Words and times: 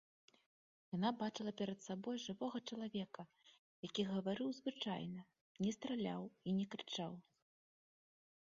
Яна 0.95 1.09
бачыла 1.17 1.51
перад 1.59 1.79
сабой 1.87 2.17
жывога 2.27 2.57
чалавека, 2.69 3.21
які 3.87 4.07
гаварыў 4.13 4.49
звычайна, 4.61 5.21
не 5.65 5.71
страляў 5.77 6.21
і 6.47 6.59
не 6.63 6.67
крычаў. 6.73 7.13